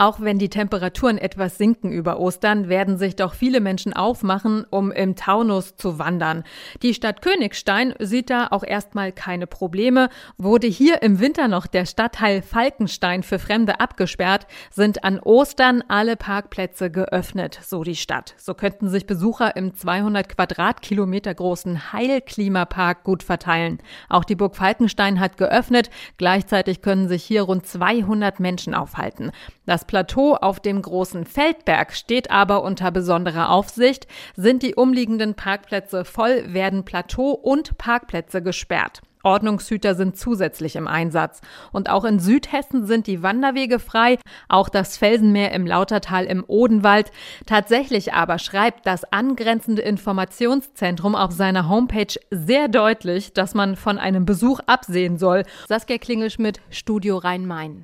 Auch 0.02 0.20
wenn 0.20 0.40
die 0.40 0.50
Temperaturen 0.50 1.20
etwas 1.20 1.60
sinken 1.60 1.92
über 1.92 2.20
Ostern, 2.20 2.70
werden 2.70 2.98
sich 2.98 3.16
doch 3.16 3.36
viele 3.36 3.60
Menschen 3.60 3.94
aufmachen, 3.94 4.66
um 4.72 4.92
im 4.92 5.16
Taunus 5.16 5.76
zu 5.76 6.00
wandern. 6.00 6.44
Die 6.82 6.96
Stadt 6.96 7.22
Königstein 7.22 7.94
sieht 8.00 8.32
da 8.32 8.48
auch 8.50 8.64
erstmal 8.64 9.12
keine 9.12 9.46
Probleme. 9.46 10.10
Wurde 10.40 10.66
hier 10.66 11.04
im 11.04 11.20
Winter 11.20 11.48
noch 11.48 11.68
der 11.68 11.86
Stadtteil 11.86 12.42
Falkenstein 12.42 13.22
für 13.22 13.38
Fremde 13.38 13.80
abgesperrt, 13.80 14.48
sind 14.72 15.04
an 15.04 15.20
Ostern 15.20 15.84
alle 15.88 16.16
Parkplätze 16.16 16.90
geöffnet, 16.90 17.60
so 17.62 17.84
die 17.84 17.96
Stadt. 17.96 18.34
So 18.38 18.56
könnten 18.56 18.90
sich 18.90 19.06
Besucher 19.06 19.56
im 19.56 19.76
200 19.76 20.30
Quadratkilometer 20.30 21.36
großen 21.36 21.94
Heilklimapark 21.94 23.04
gut 23.04 23.22
verteilen. 23.22 23.78
Auch 24.10 24.24
die 24.24 24.36
Burg 24.36 24.56
Falkenstein 24.56 25.20
hat 25.20 25.38
geöffnet. 25.38 25.92
Gleichzeitig 26.18 26.82
können 26.82 27.08
sich 27.08 27.24
hier 27.24 27.44
rund 27.44 27.68
200 27.68 28.40
Menschen 28.40 28.74
aufhalten. 28.74 29.32
Das 29.68 29.91
Plateau 29.92 30.36
auf 30.36 30.62
dem 30.62 30.82
großen 30.82 31.26
Feldberg 31.26 31.92
steht 31.92 32.32
aber 32.32 32.64
unter 32.64 32.92
besonderer 32.92 33.50
Aufsicht. 33.50 34.08
Sind 34.38 34.64
die 34.64 34.76
umliegenden 34.76 35.36
Parkplätze 35.36 36.06
voll, 36.06 36.54
werden 36.54 36.86
Plateau 36.86 37.32
und 37.32 37.78
Parkplätze 37.78 38.42
gesperrt. 38.42 39.02
Ordnungshüter 39.24 39.94
sind 39.96 40.16
zusätzlich 40.16 40.78
im 40.78 40.88
Einsatz. 40.88 41.42
Und 41.74 41.90
auch 41.90 42.06
in 42.06 42.20
Südhessen 42.20 42.86
sind 42.86 43.06
die 43.06 43.22
Wanderwege 43.22 43.80
frei, 43.80 44.18
auch 44.48 44.70
das 44.70 44.96
Felsenmeer 44.96 45.52
im 45.52 45.68
Lautertal 45.68 46.24
im 46.24 46.46
Odenwald. 46.48 47.12
Tatsächlich 47.46 48.14
aber 48.14 48.40
schreibt 48.40 48.88
das 48.88 49.04
angrenzende 49.12 49.82
Informationszentrum 49.82 51.16
auf 51.16 51.34
seiner 51.34 51.68
Homepage 51.68 52.16
sehr 52.30 52.70
deutlich, 52.70 53.34
dass 53.34 53.56
man 53.56 53.76
von 53.76 53.98
einem 53.98 54.26
Besuch 54.26 54.62
absehen 54.68 55.18
soll. 55.18 55.44
Saskia 55.68 55.98
Klingelschmidt, 55.98 56.62
Studio 56.70 57.18
Rhein-Main. 57.18 57.84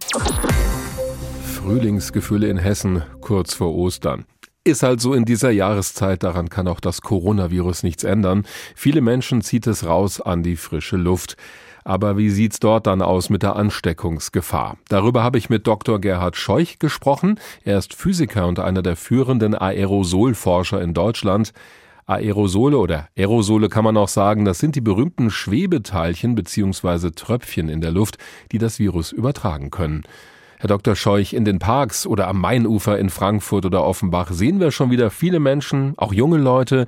Frühlingsgefühle 1.57 2.47
in 2.47 2.57
Hessen 2.57 3.01
kurz 3.19 3.55
vor 3.55 3.73
Ostern. 3.73 4.25
Ist 4.63 4.83
halt 4.83 5.01
so 5.01 5.15
in 5.15 5.25
dieser 5.25 5.49
Jahreszeit, 5.49 6.21
daran 6.21 6.49
kann 6.49 6.67
auch 6.67 6.79
das 6.79 7.01
Coronavirus 7.01 7.81
nichts 7.81 8.03
ändern. 8.03 8.45
Viele 8.75 9.01
Menschen 9.01 9.41
zieht 9.41 9.65
es 9.65 9.83
raus 9.83 10.21
an 10.21 10.43
die 10.43 10.55
frische 10.55 10.97
Luft. 10.97 11.35
Aber 11.83 12.15
wie 12.15 12.29
sieht's 12.29 12.59
dort 12.59 12.85
dann 12.85 13.01
aus 13.01 13.29
mit 13.31 13.41
der 13.41 13.55
Ansteckungsgefahr? 13.55 14.77
Darüber 14.87 15.23
habe 15.23 15.39
ich 15.39 15.49
mit 15.49 15.65
Dr. 15.65 15.99
Gerhard 15.99 16.37
Scheuch 16.37 16.77
gesprochen. 16.77 17.39
Er 17.63 17.79
ist 17.79 17.95
Physiker 17.95 18.45
und 18.45 18.59
einer 18.59 18.83
der 18.83 18.95
führenden 18.95 19.55
Aerosolforscher 19.55 20.79
in 20.81 20.93
Deutschland. 20.93 21.53
Aerosole 22.05 22.77
oder 22.77 23.09
Aerosole 23.17 23.67
kann 23.67 23.83
man 23.83 23.97
auch 23.97 24.09
sagen, 24.09 24.45
das 24.45 24.59
sind 24.59 24.75
die 24.75 24.81
berühmten 24.81 25.31
Schwebeteilchen 25.31 26.35
bzw. 26.35 27.11
Tröpfchen 27.11 27.67
in 27.67 27.81
der 27.81 27.91
Luft, 27.91 28.17
die 28.51 28.59
das 28.59 28.77
Virus 28.79 29.11
übertragen 29.11 29.71
können. 29.71 30.03
Herr 30.59 30.69
Dr. 30.69 30.95
Scheuch, 30.95 31.33
in 31.33 31.45
den 31.45 31.59
Parks 31.59 32.07
oder 32.07 32.27
am 32.27 32.41
Mainufer 32.41 32.97
in 32.97 33.09
Frankfurt 33.09 33.63
oder 33.67 33.85
Offenbach 33.85 34.31
sehen 34.31 34.59
wir 34.59 34.71
schon 34.71 34.89
wieder 34.89 35.11
viele 35.11 35.39
Menschen, 35.39 35.93
auch 35.97 36.11
junge 36.11 36.39
Leute, 36.39 36.87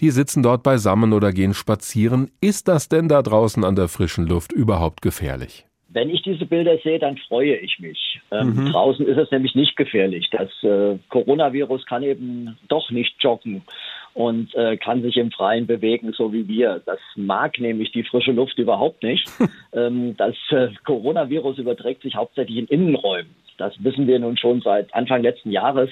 die 0.00 0.10
sitzen 0.10 0.42
dort 0.42 0.62
beisammen 0.62 1.14
oder 1.14 1.32
gehen 1.32 1.54
spazieren. 1.54 2.30
Ist 2.42 2.68
das 2.68 2.90
denn 2.90 3.08
da 3.08 3.22
draußen 3.22 3.64
an 3.64 3.74
der 3.74 3.88
frischen 3.88 4.26
Luft 4.26 4.52
überhaupt 4.52 5.00
gefährlich? 5.00 5.64
Wenn 5.88 6.10
ich 6.10 6.20
diese 6.24 6.44
Bilder 6.44 6.76
sehe, 6.84 6.98
dann 6.98 7.16
freue 7.16 7.56
ich 7.56 7.78
mich. 7.78 8.20
Ähm, 8.30 8.54
mhm. 8.54 8.72
Draußen 8.72 9.06
ist 9.06 9.16
es 9.16 9.30
nämlich 9.30 9.54
nicht 9.54 9.76
gefährlich. 9.76 10.28
Das 10.30 10.50
äh, 10.62 10.98
Coronavirus 11.08 11.86
kann 11.86 12.02
eben 12.02 12.58
doch 12.68 12.90
nicht 12.90 13.14
joggen 13.20 13.62
und 14.16 14.54
äh, 14.54 14.78
kann 14.78 15.02
sich 15.02 15.18
im 15.18 15.30
Freien 15.30 15.66
bewegen, 15.66 16.14
so 16.16 16.32
wie 16.32 16.48
wir. 16.48 16.80
Das 16.86 16.98
mag 17.16 17.60
nämlich 17.60 17.92
die 17.92 18.02
frische 18.02 18.32
Luft 18.32 18.58
überhaupt 18.58 19.02
nicht. 19.02 19.28
ähm, 19.74 20.16
das 20.16 20.34
äh, 20.48 20.68
Coronavirus 20.86 21.58
überträgt 21.58 22.00
sich 22.00 22.14
hauptsächlich 22.14 22.56
in 22.56 22.66
Innenräumen. 22.66 23.36
Das 23.58 23.74
wissen 23.84 24.06
wir 24.06 24.18
nun 24.18 24.38
schon 24.38 24.62
seit 24.62 24.92
Anfang 24.94 25.22
letzten 25.22 25.50
Jahres. 25.50 25.90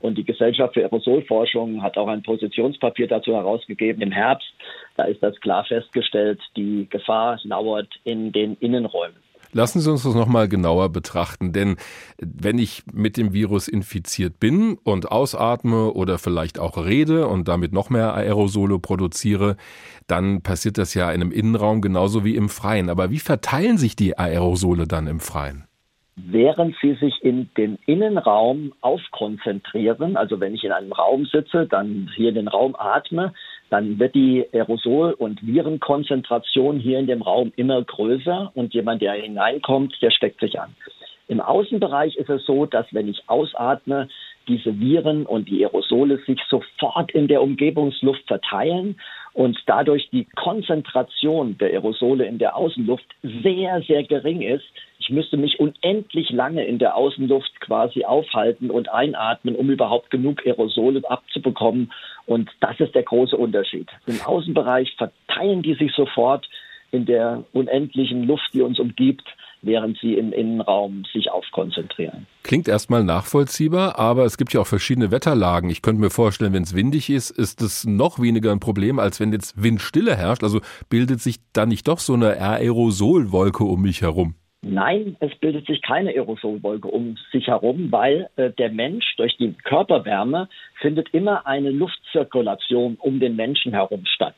Und 0.00 0.16
die 0.16 0.24
Gesellschaft 0.24 0.72
für 0.72 0.84
Aerosolforschung 0.84 1.82
hat 1.82 1.98
auch 1.98 2.08
ein 2.08 2.22
Positionspapier 2.22 3.08
dazu 3.08 3.34
herausgegeben 3.34 4.00
im 4.00 4.12
Herbst. 4.12 4.48
Da 4.96 5.04
ist 5.04 5.22
das 5.22 5.38
klar 5.40 5.64
festgestellt, 5.64 6.40
die 6.56 6.86
Gefahr 6.88 7.38
lauert 7.44 7.88
in 8.04 8.32
den 8.32 8.56
Innenräumen. 8.60 9.25
Lassen 9.56 9.80
Sie 9.80 9.90
uns 9.90 10.02
das 10.02 10.14
nochmal 10.14 10.48
genauer 10.48 10.90
betrachten, 10.90 11.54
denn 11.54 11.76
wenn 12.18 12.58
ich 12.58 12.82
mit 12.92 13.16
dem 13.16 13.32
Virus 13.32 13.68
infiziert 13.68 14.38
bin 14.38 14.76
und 14.84 15.10
ausatme 15.10 15.94
oder 15.94 16.18
vielleicht 16.18 16.58
auch 16.58 16.76
rede 16.76 17.26
und 17.26 17.48
damit 17.48 17.72
noch 17.72 17.88
mehr 17.88 18.12
Aerosole 18.12 18.78
produziere, 18.78 19.56
dann 20.08 20.42
passiert 20.42 20.76
das 20.76 20.92
ja 20.92 21.10
in 21.10 21.22
einem 21.22 21.32
Innenraum 21.32 21.80
genauso 21.80 22.22
wie 22.22 22.36
im 22.36 22.50
Freien. 22.50 22.90
Aber 22.90 23.10
wie 23.10 23.18
verteilen 23.18 23.78
sich 23.78 23.96
die 23.96 24.18
Aerosole 24.18 24.86
dann 24.86 25.06
im 25.06 25.20
Freien? 25.20 25.64
während 26.16 26.74
sie 26.80 26.94
sich 26.94 27.22
in 27.22 27.50
den 27.58 27.78
Innenraum 27.84 28.72
aufkonzentrieren, 28.80 30.16
also 30.16 30.40
wenn 30.40 30.54
ich 30.54 30.64
in 30.64 30.72
einem 30.72 30.92
Raum 30.92 31.26
sitze, 31.26 31.66
dann 31.66 32.10
hier 32.16 32.30
in 32.30 32.36
den 32.36 32.48
Raum 32.48 32.74
atme, 32.74 33.34
dann 33.70 33.98
wird 33.98 34.14
die 34.14 34.44
Aerosol- 34.52 35.12
und 35.12 35.44
Virenkonzentration 35.46 36.78
hier 36.78 36.98
in 36.98 37.06
dem 37.06 37.22
Raum 37.22 37.52
immer 37.56 37.82
größer 37.82 38.52
und 38.54 38.74
jemand, 38.74 39.02
der 39.02 39.14
hineinkommt, 39.14 39.96
der 40.02 40.10
steckt 40.10 40.40
sich 40.40 40.60
an. 40.60 40.74
Im 41.28 41.40
Außenbereich 41.40 42.16
ist 42.16 42.30
es 42.30 42.44
so, 42.46 42.66
dass 42.66 42.86
wenn 42.92 43.08
ich 43.08 43.28
ausatme, 43.28 44.08
diese 44.46 44.78
Viren 44.78 45.26
und 45.26 45.48
die 45.48 45.64
Aerosole 45.64 46.18
sich 46.24 46.40
sofort 46.48 47.10
in 47.10 47.26
der 47.26 47.42
Umgebungsluft 47.42 48.24
verteilen 48.28 49.00
und 49.32 49.58
dadurch 49.66 50.08
die 50.10 50.26
Konzentration 50.36 51.58
der 51.58 51.70
Aerosole 51.70 52.26
in 52.26 52.38
der 52.38 52.56
Außenluft 52.56 53.06
sehr, 53.42 53.82
sehr 53.82 54.04
gering 54.04 54.40
ist. 54.42 54.64
Ich 55.06 55.12
müsste 55.12 55.36
mich 55.36 55.60
unendlich 55.60 56.30
lange 56.30 56.64
in 56.64 56.80
der 56.80 56.96
Außenluft 56.96 57.60
quasi 57.60 58.04
aufhalten 58.04 58.70
und 58.70 58.88
einatmen, 58.88 59.54
um 59.54 59.70
überhaupt 59.70 60.10
genug 60.10 60.44
Aerosole 60.44 61.08
abzubekommen. 61.08 61.92
Und 62.26 62.50
das 62.58 62.80
ist 62.80 62.92
der 62.96 63.04
große 63.04 63.36
Unterschied. 63.36 63.88
Im 64.06 64.20
Außenbereich 64.20 64.96
verteilen 64.96 65.62
die 65.62 65.74
sich 65.74 65.92
sofort 65.92 66.48
in 66.90 67.06
der 67.06 67.44
unendlichen 67.52 68.26
Luft, 68.26 68.52
die 68.52 68.62
uns 68.62 68.80
umgibt 68.80 69.22
während 69.62 69.98
sie 69.98 70.14
im 70.14 70.32
Innenraum 70.32 71.04
sich 71.12 71.30
aufkonzentrieren. 71.30 72.26
Klingt 72.42 72.68
erstmal 72.68 73.02
nachvollziehbar, 73.02 73.98
aber 73.98 74.24
es 74.24 74.38
gibt 74.38 74.52
ja 74.52 74.60
auch 74.60 74.66
verschiedene 74.66 75.10
Wetterlagen. 75.10 75.70
Ich 75.70 75.82
könnte 75.82 76.00
mir 76.00 76.10
vorstellen, 76.10 76.52
wenn 76.52 76.62
es 76.62 76.74
windig 76.74 77.10
ist, 77.10 77.30
ist 77.30 77.60
es 77.62 77.84
noch 77.84 78.20
weniger 78.20 78.52
ein 78.52 78.60
Problem, 78.60 78.98
als 78.98 79.18
wenn 79.18 79.32
jetzt 79.32 79.60
Windstille 79.60 80.16
herrscht. 80.16 80.44
Also 80.44 80.60
bildet 80.88 81.20
sich 81.20 81.36
da 81.52 81.66
nicht 81.66 81.88
doch 81.88 81.98
so 81.98 82.14
eine 82.14 82.40
Aerosolwolke 82.40 83.64
um 83.64 83.82
mich 83.82 84.02
herum? 84.02 84.34
Nein, 84.68 85.16
es 85.20 85.32
bildet 85.36 85.66
sich 85.66 85.80
keine 85.80 86.10
Aerosolwolke 86.10 86.88
um 86.88 87.16
sich 87.30 87.46
herum, 87.46 87.92
weil 87.92 88.28
äh, 88.34 88.50
der 88.50 88.70
Mensch 88.70 89.14
durch 89.16 89.36
die 89.36 89.52
Körperwärme 89.52 90.48
findet 90.80 91.14
immer 91.14 91.46
eine 91.46 91.70
Luftzirkulation 92.16 92.96
um 93.00 93.20
den 93.20 93.36
Menschen 93.36 93.72
herum 93.72 94.04
statt. 94.06 94.34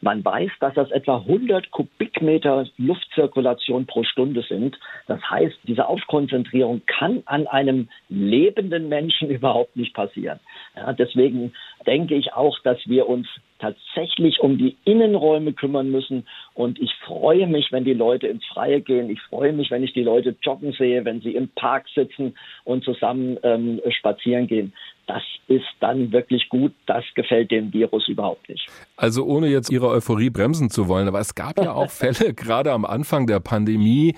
Man 0.00 0.24
weiß, 0.24 0.50
dass 0.58 0.74
das 0.74 0.90
etwa 0.90 1.18
100 1.18 1.70
Kubikmeter 1.70 2.66
Luftzirkulation 2.76 3.86
pro 3.86 4.02
Stunde 4.02 4.42
sind. 4.42 4.76
Das 5.06 5.20
heißt, 5.30 5.56
diese 5.62 5.86
Aufkonzentrierung 5.86 6.82
kann 6.86 7.22
an 7.26 7.46
einem 7.46 7.88
lebenden 8.08 8.88
Menschen 8.88 9.30
überhaupt 9.30 9.76
nicht 9.76 9.94
passieren. 9.94 10.40
Ja, 10.76 10.92
deswegen 10.92 11.52
denke 11.86 12.16
ich 12.16 12.32
auch, 12.32 12.58
dass 12.64 12.78
wir 12.86 13.08
uns 13.08 13.28
tatsächlich 13.60 14.40
um 14.40 14.58
die 14.58 14.76
Innenräume 14.84 15.52
kümmern 15.52 15.92
müssen. 15.92 16.26
Und 16.52 16.80
ich 16.80 16.92
freue 17.06 17.46
mich, 17.46 17.70
wenn 17.70 17.84
die 17.84 17.94
Leute 17.94 18.26
ins 18.26 18.44
Freie 18.46 18.80
gehen. 18.80 19.08
Ich 19.08 19.22
freue 19.22 19.52
mich, 19.52 19.70
wenn 19.70 19.84
ich 19.84 19.92
die 19.92 20.02
Leute 20.02 20.34
joggen 20.42 20.72
sehe, 20.72 21.04
wenn 21.04 21.20
sie 21.20 21.36
im 21.36 21.48
Park 21.50 21.86
sitzen 21.94 22.34
und 22.64 22.82
zusammen 22.82 23.38
ähm, 23.44 23.80
spazieren 23.90 24.48
gehen 24.48 24.72
das 25.06 25.22
ist 25.48 25.64
dann 25.80 26.12
wirklich 26.12 26.48
gut. 26.48 26.72
Das 26.86 27.04
gefällt 27.14 27.50
dem 27.50 27.72
Virus 27.72 28.08
überhaupt 28.08 28.48
nicht. 28.48 28.68
Also 28.96 29.24
ohne 29.24 29.48
jetzt 29.48 29.70
Ihre 29.70 29.88
Euphorie 29.88 30.30
bremsen 30.30 30.70
zu 30.70 30.88
wollen, 30.88 31.08
aber 31.08 31.20
es 31.20 31.34
gab 31.34 31.58
ja 31.58 31.72
auch 31.72 31.90
Fälle, 31.90 32.34
gerade 32.34 32.72
am 32.72 32.84
Anfang 32.84 33.26
der 33.26 33.40
Pandemie. 33.40 34.14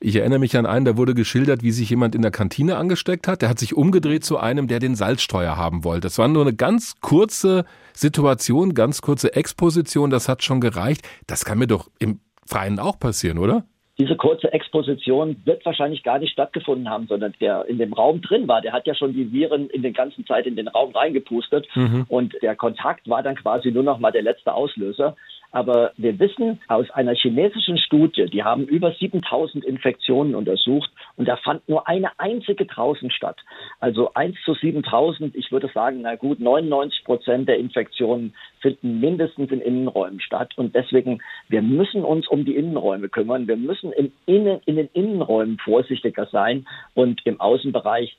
Ich 0.00 0.16
erinnere 0.16 0.40
mich 0.40 0.56
an 0.56 0.66
einen, 0.66 0.84
da 0.84 0.96
wurde 0.96 1.14
geschildert, 1.14 1.62
wie 1.62 1.70
sich 1.70 1.90
jemand 1.90 2.14
in 2.14 2.22
der 2.22 2.32
Kantine 2.32 2.76
angesteckt 2.76 3.28
hat. 3.28 3.42
Der 3.42 3.48
hat 3.48 3.58
sich 3.58 3.76
umgedreht 3.76 4.24
zu 4.24 4.38
einem, 4.38 4.66
der 4.66 4.80
den 4.80 4.96
Salzsteuer 4.96 5.56
haben 5.56 5.84
wollte. 5.84 6.02
Das 6.02 6.18
war 6.18 6.26
nur 6.26 6.42
eine 6.42 6.54
ganz 6.54 6.94
kurze 7.00 7.64
Situation, 7.92 8.74
ganz 8.74 9.00
kurze 9.00 9.34
Exposition. 9.36 10.10
Das 10.10 10.28
hat 10.28 10.42
schon 10.42 10.60
gereicht. 10.60 11.06
Das 11.26 11.44
kann 11.44 11.58
mir 11.58 11.68
doch 11.68 11.88
im 11.98 12.20
Freien 12.46 12.80
auch 12.80 12.98
passieren, 12.98 13.38
oder? 13.38 13.64
Diese 13.98 14.16
kurze 14.16 14.52
Exposition 14.52 15.36
wird 15.44 15.64
wahrscheinlich 15.66 16.02
gar 16.02 16.18
nicht 16.18 16.32
stattgefunden 16.32 16.88
haben, 16.88 17.06
sondern 17.06 17.34
der 17.40 17.66
in 17.66 17.78
dem 17.78 17.92
Raum 17.92 18.22
drin 18.22 18.48
war, 18.48 18.62
der 18.62 18.72
hat 18.72 18.86
ja 18.86 18.94
schon 18.94 19.12
die 19.12 19.32
Viren 19.32 19.68
in 19.68 19.82
der 19.82 19.92
ganzen 19.92 20.26
Zeit 20.26 20.46
in 20.46 20.56
den 20.56 20.68
Raum 20.68 20.92
reingepustet 20.92 21.68
mhm. 21.74 22.06
und 22.08 22.34
der 22.42 22.56
Kontakt 22.56 23.08
war 23.08 23.22
dann 23.22 23.36
quasi 23.36 23.70
nur 23.70 23.82
noch 23.82 23.98
mal 23.98 24.10
der 24.12 24.22
letzte 24.22 24.54
Auslöser. 24.54 25.16
Aber 25.52 25.92
wir 25.98 26.18
wissen 26.18 26.60
aus 26.68 26.90
einer 26.90 27.14
chinesischen 27.14 27.76
Studie, 27.76 28.26
die 28.26 28.42
haben 28.42 28.64
über 28.66 28.92
7000 28.92 29.64
Infektionen 29.64 30.34
untersucht 30.34 30.90
und 31.16 31.28
da 31.28 31.36
fand 31.36 31.68
nur 31.68 31.86
eine 31.86 32.18
einzige 32.18 32.64
draußen 32.64 33.10
statt. 33.10 33.36
Also 33.78 34.14
1 34.14 34.36
zu 34.44 34.54
7000, 34.54 35.36
ich 35.36 35.52
würde 35.52 35.70
sagen, 35.72 36.00
na 36.02 36.16
gut, 36.16 36.40
99 36.40 37.04
Prozent 37.04 37.48
der 37.48 37.58
Infektionen 37.58 38.34
finden 38.60 39.00
mindestens 39.00 39.50
in 39.50 39.60
Innenräumen 39.60 40.20
statt. 40.20 40.52
Und 40.56 40.74
deswegen, 40.74 41.22
wir 41.48 41.60
müssen 41.60 42.02
uns 42.02 42.26
um 42.28 42.46
die 42.46 42.56
Innenräume 42.56 43.10
kümmern. 43.10 43.46
Wir 43.46 43.56
müssen 43.56 43.92
im 43.92 44.10
Innen, 44.24 44.60
in 44.64 44.76
den 44.76 44.88
Innenräumen 44.94 45.58
vorsichtiger 45.58 46.26
sein 46.26 46.66
und 46.94 47.20
im 47.26 47.40
Außenbereich 47.40 48.16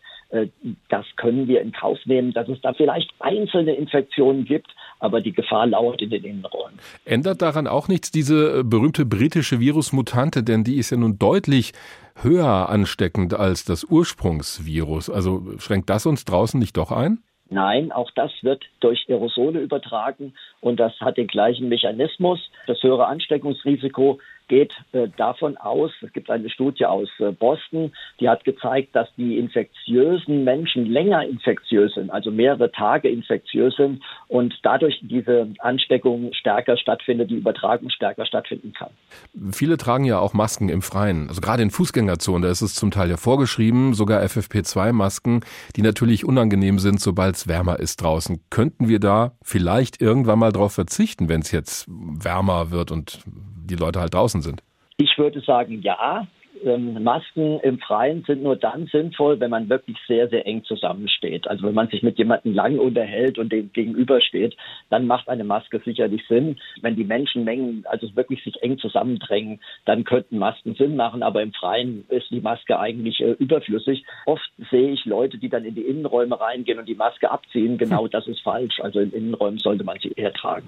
das 0.89 1.05
können 1.17 1.47
wir 1.47 1.61
in 1.61 1.71
Kauf 1.71 1.99
nehmen, 2.05 2.33
dass 2.33 2.47
es 2.49 2.59
da 2.61 2.73
vielleicht 2.73 3.11
einzelne 3.19 3.75
Infektionen 3.75 4.45
gibt, 4.45 4.67
aber 4.99 5.21
die 5.21 5.31
Gefahr 5.31 5.67
lauert 5.67 6.01
in 6.01 6.09
den 6.09 6.23
Innenräumen. 6.23 6.79
Ändert 7.05 7.41
daran 7.41 7.67
auch 7.67 7.87
nichts 7.87 8.09
diese 8.09 8.59
äh, 8.59 8.63
berühmte 8.63 9.05
britische 9.05 9.59
Virusmutante, 9.59 10.43
denn 10.43 10.63
die 10.63 10.77
ist 10.77 10.89
ja 10.89 10.97
nun 10.97 11.19
deutlich 11.19 11.73
höher 12.21 12.69
ansteckend 12.69 13.33
als 13.33 13.65
das 13.65 13.83
Ursprungsvirus. 13.83 15.09
Also 15.09 15.43
schränkt 15.59 15.89
das 15.89 16.05
uns 16.05 16.25
draußen 16.25 16.59
nicht 16.59 16.77
doch 16.77 16.91
ein? 16.91 17.19
Nein, 17.49 17.91
auch 17.91 18.09
das 18.15 18.31
wird 18.41 18.63
durch 18.79 19.05
Aerosole 19.09 19.59
übertragen 19.59 20.33
und 20.59 20.79
das 20.79 20.93
hat 21.01 21.17
den 21.17 21.27
gleichen 21.27 21.69
Mechanismus. 21.69 22.39
Das 22.65 22.81
höhere 22.81 23.05
Ansteckungsrisiko 23.05 24.19
geht 24.47 24.73
äh, 24.91 25.07
davon 25.17 25.57
aus, 25.57 25.91
es 26.01 26.11
gibt 26.13 26.29
eine 26.29 26.49
Studie 26.49 26.85
aus 26.85 27.09
äh, 27.19 27.31
Boston, 27.31 27.91
die 28.19 28.29
hat 28.29 28.43
gezeigt, 28.43 28.95
dass 28.95 29.07
die 29.15 29.37
infektiösen 29.37 30.43
Menschen 30.43 30.85
länger 30.85 31.25
infektiös 31.25 31.93
sind, 31.93 32.09
also 32.09 32.31
mehrere 32.31 32.71
Tage 32.71 33.09
infektiös 33.09 33.75
sind 33.75 34.01
und 34.27 34.53
dadurch 34.63 34.99
diese 35.01 35.47
Ansteckung 35.59 36.31
stärker 36.33 36.77
stattfindet, 36.77 37.29
die 37.29 37.35
Übertragung 37.35 37.89
stärker 37.89 38.25
stattfinden 38.25 38.73
kann. 38.73 38.89
Viele 39.51 39.77
tragen 39.77 40.05
ja 40.05 40.19
auch 40.19 40.33
Masken 40.33 40.69
im 40.69 40.81
Freien, 40.81 41.29
also 41.29 41.41
gerade 41.41 41.63
in 41.63 41.71
Fußgängerzonen, 41.71 42.43
da 42.43 42.49
ist 42.49 42.61
es 42.61 42.75
zum 42.75 42.91
Teil 42.91 43.09
ja 43.09 43.17
vorgeschrieben, 43.17 43.93
sogar 43.93 44.21
FFP2-Masken, 44.21 45.41
die 45.75 45.81
natürlich 45.81 46.25
unangenehm 46.25 46.79
sind, 46.79 46.99
sobald 46.99 47.35
es 47.35 47.47
wärmer 47.47 47.79
ist 47.79 48.01
draußen. 48.01 48.41
Könnten 48.49 48.87
wir 48.87 48.99
da 48.99 49.33
vielleicht 49.41 50.01
irgendwann 50.01 50.39
mal 50.39 50.51
drauf 50.51 50.73
verzichten, 50.73 51.29
wenn 51.29 51.41
es 51.41 51.51
jetzt 51.51 51.85
wärmer 51.87 52.71
wird 52.71 52.91
und 52.91 53.19
die 53.65 53.75
Leute 53.75 53.99
halt 53.99 54.13
draußen 54.13 54.41
sind? 54.41 54.61
Ich 54.97 55.17
würde 55.17 55.41
sagen, 55.41 55.81
ja. 55.81 56.27
Ähm, 56.63 57.03
Masken 57.03 57.59
im 57.59 57.79
Freien 57.79 58.23
sind 58.25 58.43
nur 58.43 58.55
dann 58.55 58.85
sinnvoll, 58.85 59.39
wenn 59.39 59.49
man 59.49 59.67
wirklich 59.69 59.97
sehr, 60.07 60.29
sehr 60.29 60.47
eng 60.47 60.63
zusammensteht. 60.63 61.45
Also 61.47 61.67
wenn 61.67 61.73
man 61.73 61.89
sich 61.89 62.03
mit 62.03 62.17
jemandem 62.17 62.53
lang 62.53 62.79
unterhält 62.79 63.37
und 63.37 63.51
dem 63.51 63.73
gegenübersteht, 63.73 64.55
dann 64.89 65.05
macht 65.07 65.27
eine 65.27 65.43
Maske 65.43 65.81
sicherlich 65.83 66.21
Sinn. 66.29 66.57
Wenn 66.81 66.95
die 66.95 67.03
Menschenmengen 67.03 67.85
also 67.89 68.15
wirklich 68.15 68.41
sich 68.43 68.61
eng 68.61 68.77
zusammendrängen, 68.77 69.59
dann 69.85 70.05
könnten 70.05 70.37
Masken 70.37 70.75
Sinn 70.75 70.95
machen, 70.95 71.21
aber 71.21 71.41
im 71.41 71.51
Freien 71.51 72.05
ist 72.07 72.29
die 72.29 72.39
Maske 72.39 72.79
eigentlich 72.79 73.19
äh, 73.19 73.31
überflüssig. 73.31 74.05
Oft 74.25 74.49
sehe 74.69 74.91
ich 74.91 75.03
Leute, 75.05 75.37
die 75.39 75.49
dann 75.49 75.65
in 75.65 75.75
die 75.75 75.81
Innenräume 75.81 76.39
reingehen 76.39 76.79
und 76.79 76.87
die 76.87 76.95
Maske 76.95 77.29
abziehen. 77.29 77.77
Genau 77.77 78.07
das 78.07 78.25
ist 78.27 78.41
falsch. 78.41 78.79
Also 78.79 78.99
in 78.99 79.11
Innenräumen 79.11 79.57
sollte 79.57 79.83
man 79.83 79.97
sie 79.99 80.13
eher 80.15 80.31
tragen. 80.31 80.67